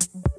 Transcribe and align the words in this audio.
swear 0.00 0.37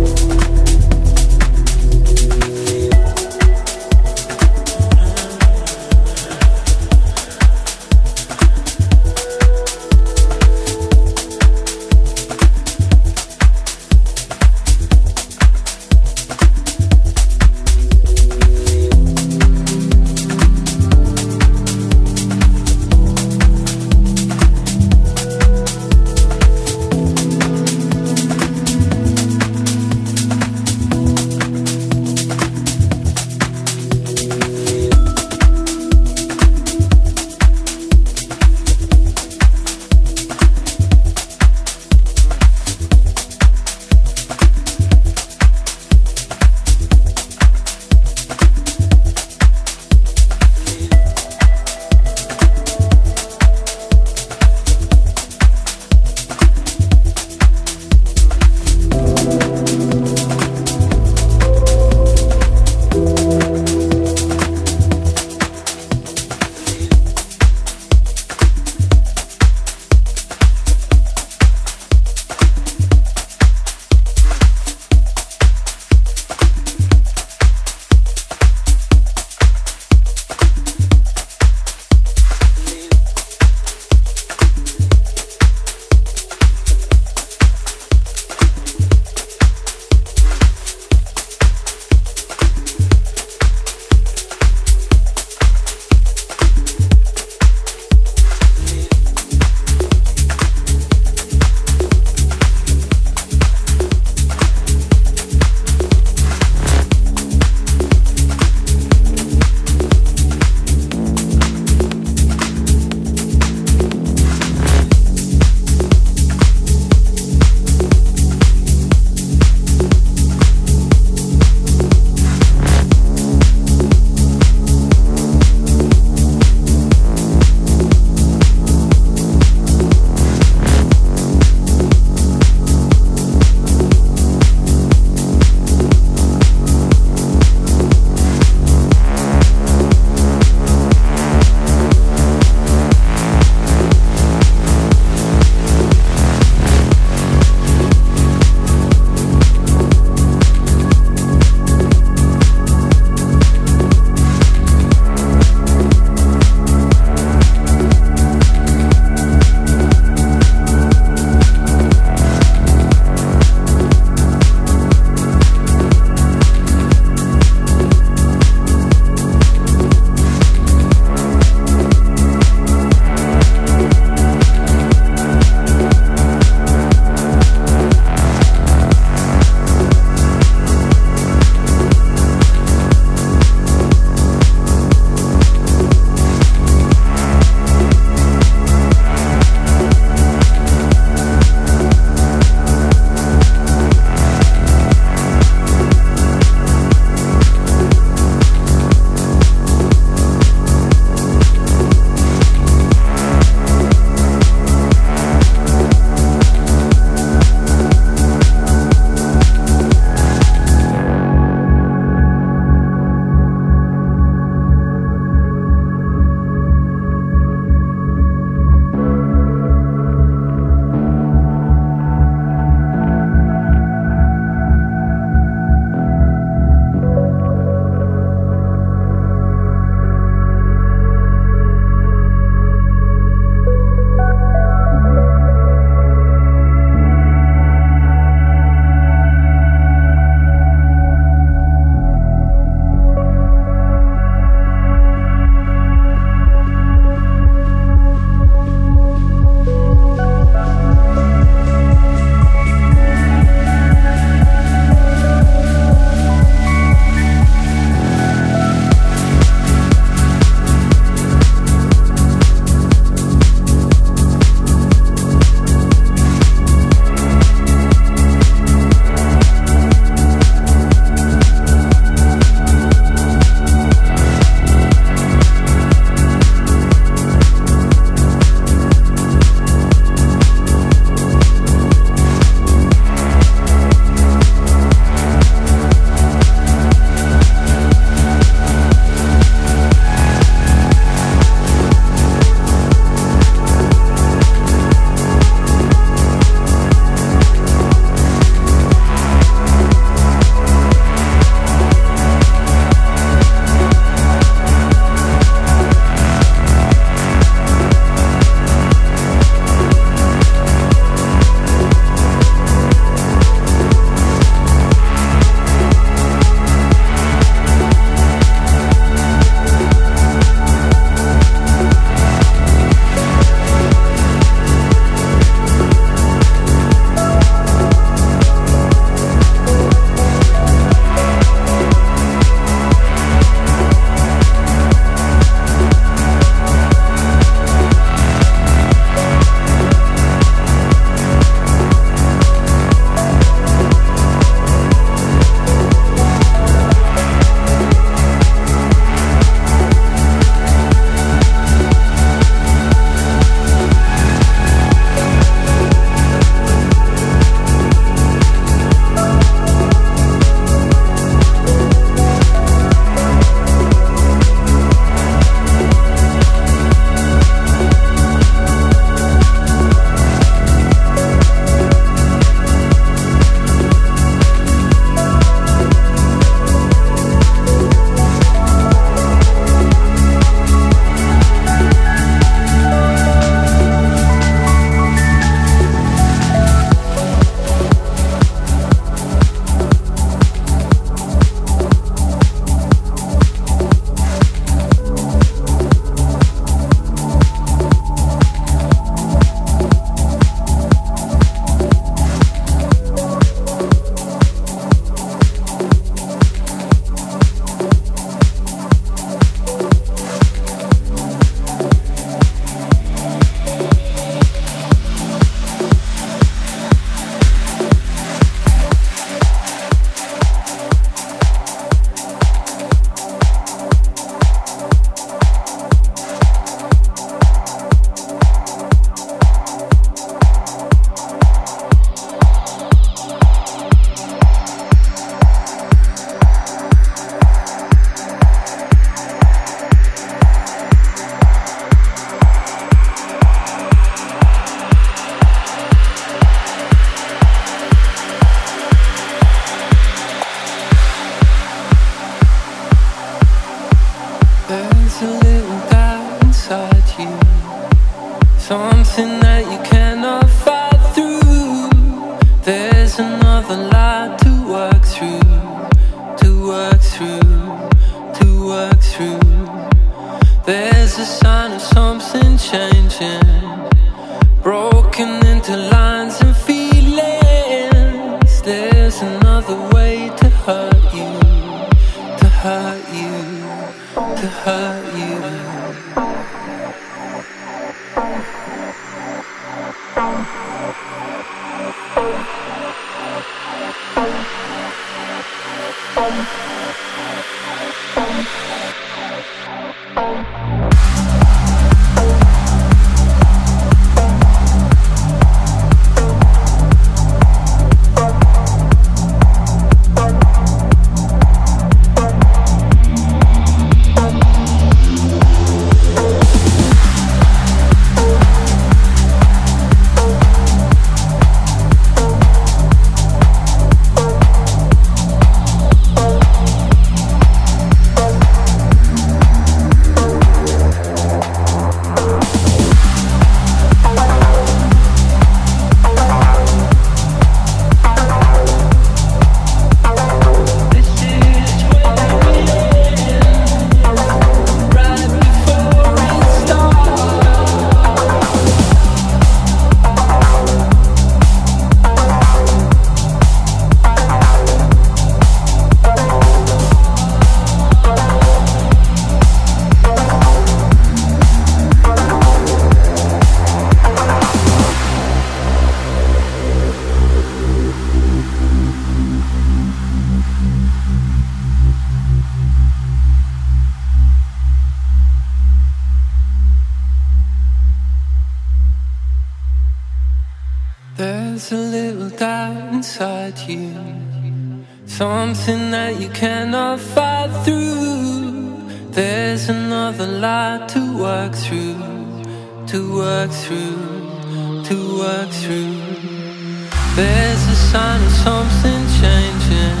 something 598.44 599.02
changing, 599.22 600.00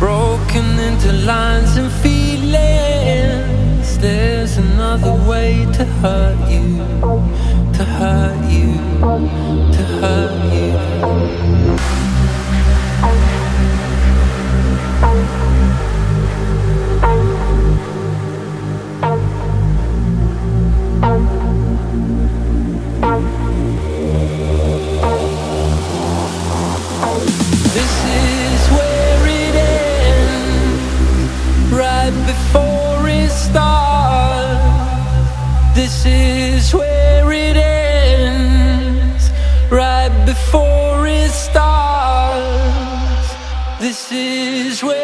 broken 0.00 0.66
into 0.88 1.12
lines 1.24 1.76
and 1.76 1.90
feelings. 2.02 3.86
There's 3.98 4.56
another 4.56 5.14
way 5.30 5.64
to 5.76 5.84
hurt 6.02 6.40
you. 6.49 6.49
This 36.02 36.70
is 36.70 36.74
where 36.74 37.30
it 37.30 37.58
ends, 37.58 39.30
right 39.70 40.08
before 40.24 41.06
it 41.06 41.30
starts. 41.30 42.40
This 43.78 44.10
is 44.10 44.82
where. 44.82 44.99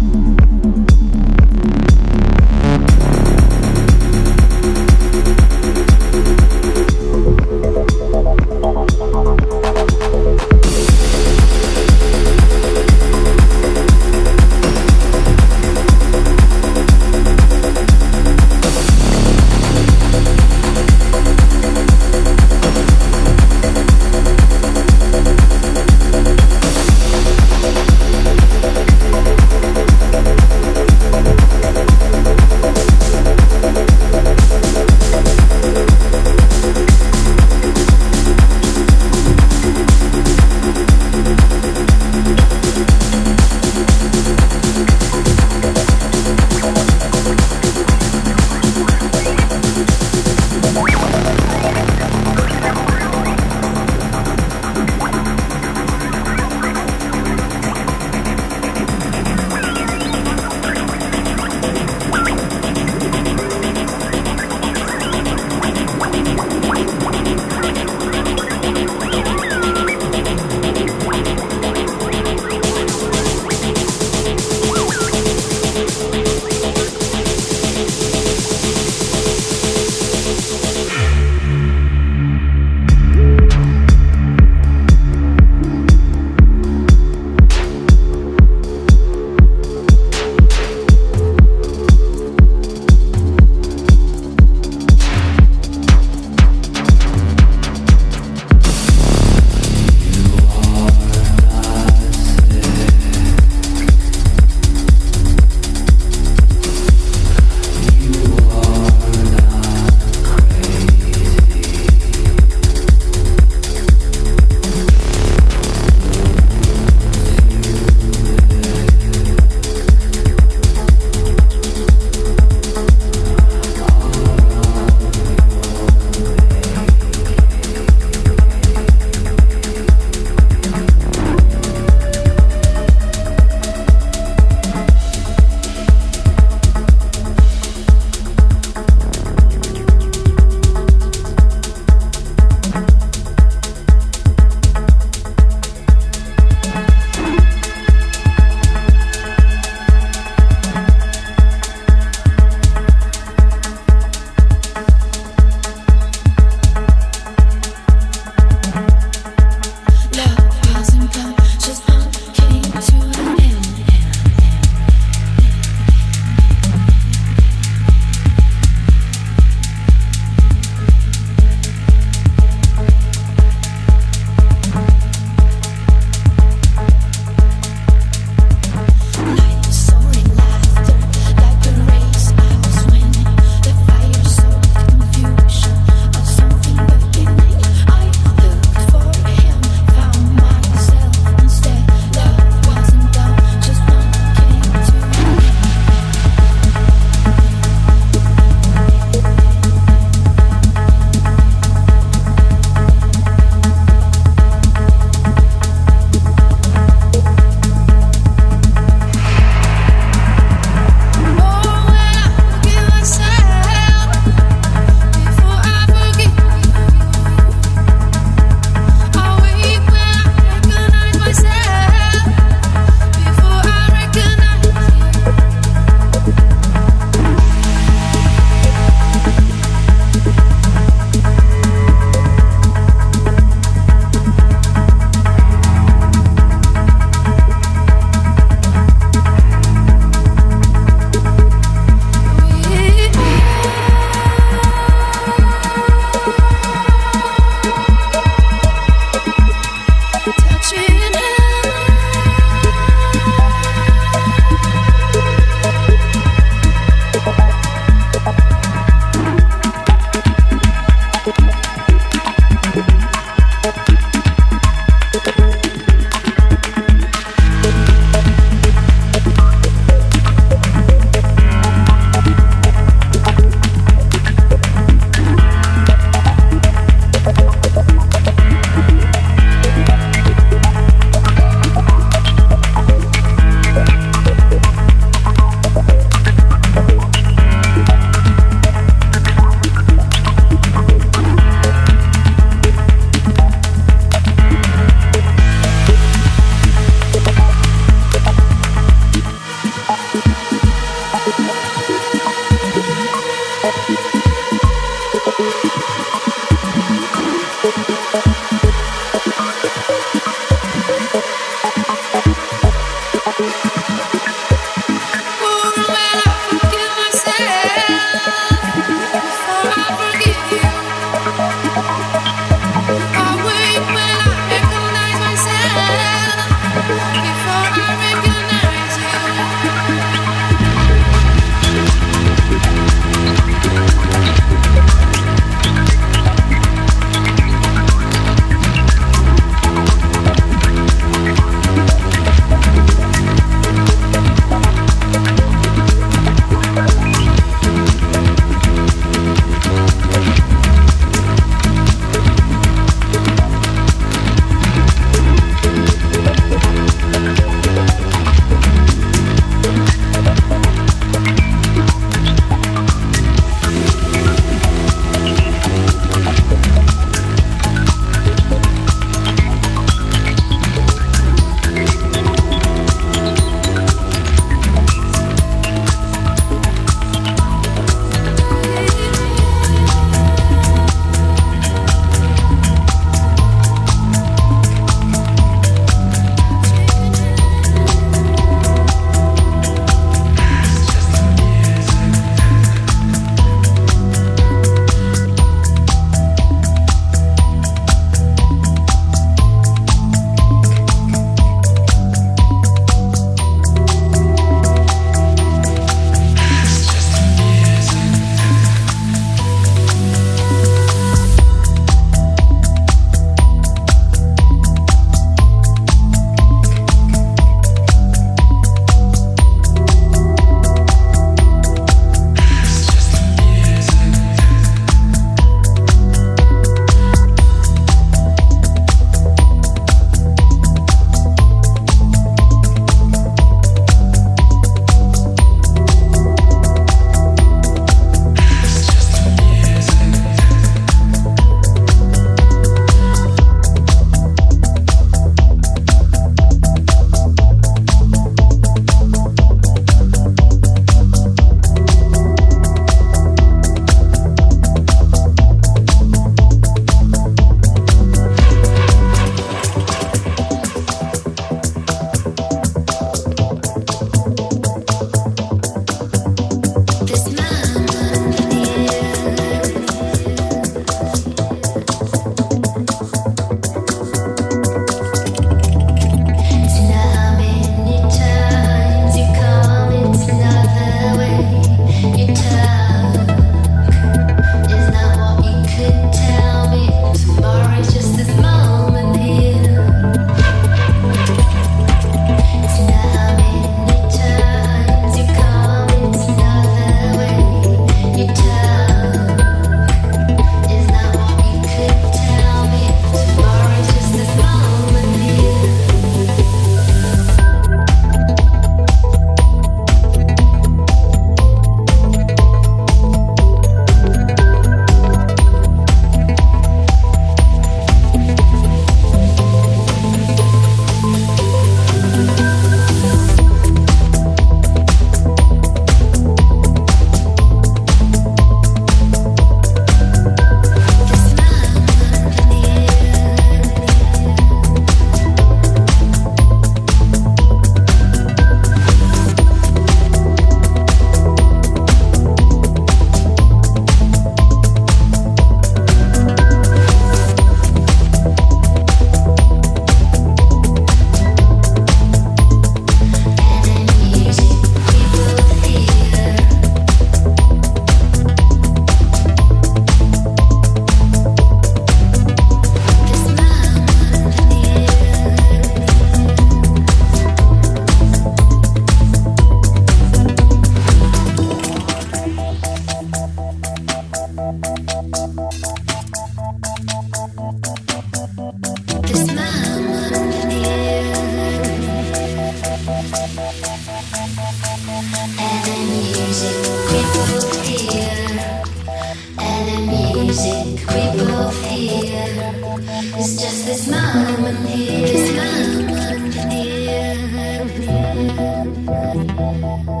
Moment 599.51 599.85
here 599.85 600.00